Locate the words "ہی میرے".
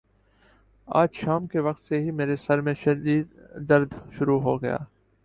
2.01-2.35